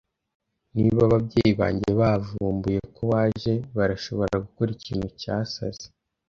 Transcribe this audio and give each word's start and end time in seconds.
Niba 0.75 0.99
ababyeyi 1.07 1.53
banjye 1.61 1.89
bavumbuye 1.99 2.79
ko 2.95 3.01
waje, 3.11 3.53
barashobora 3.77 4.35
gukora 4.45 4.69
ikintu 4.77 5.07
cyasaze. 5.21 5.85